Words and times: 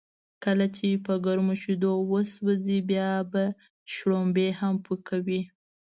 کله 0.43 0.65
چې 0.75 0.87
په 1.05 1.13
گرمو 1.25 1.55
شیدو 1.61 1.93
و 2.09 2.13
سوځې، 2.33 2.77
بیا 2.89 3.11
به 3.31 3.43
شړومبی 3.93 4.47
هم 4.59 4.75
پو 4.85 4.93
کوې. 5.07 5.41